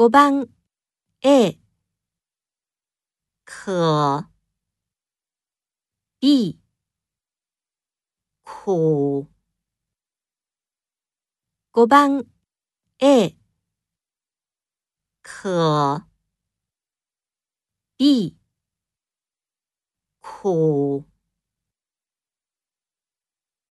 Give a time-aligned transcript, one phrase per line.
[0.00, 0.48] 五番
[1.20, 1.60] a
[3.44, 4.30] 可
[6.18, 6.58] b
[8.42, 9.28] 苦。
[11.72, 12.24] 五番
[13.00, 13.36] a
[15.20, 16.06] 可
[17.98, 18.38] b
[20.22, 21.09] 苦。